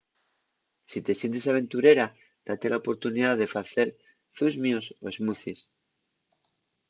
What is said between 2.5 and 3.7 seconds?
la oportunidá de